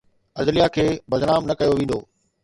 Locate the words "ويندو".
1.75-1.99